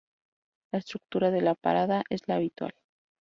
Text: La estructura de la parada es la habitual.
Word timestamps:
La 0.73 0.79
estructura 0.79 1.29
de 1.29 1.41
la 1.41 1.53
parada 1.53 2.01
es 2.09 2.27
la 2.27 2.37
habitual. 2.37 2.73